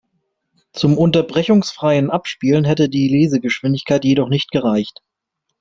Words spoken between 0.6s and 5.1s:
Zum unterbrechungsfreien Abspielen hätte die Lesegeschwindigkeit jedoch nicht gereicht.